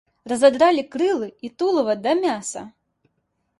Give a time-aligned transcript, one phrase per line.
[0.31, 2.67] Разадралі крылы і тулава да мяса.